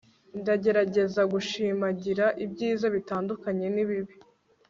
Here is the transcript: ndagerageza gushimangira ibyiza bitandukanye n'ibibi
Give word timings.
ndagerageza 0.39 1.21
gushimangira 1.33 2.25
ibyiza 2.45 2.85
bitandukanye 2.95 3.67
n'ibibi 3.75 4.15